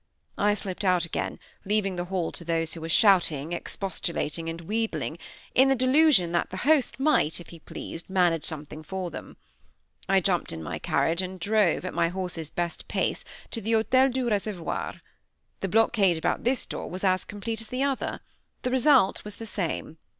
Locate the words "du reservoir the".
14.09-15.69